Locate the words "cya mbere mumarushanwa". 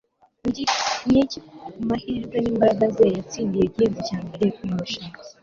4.07-5.21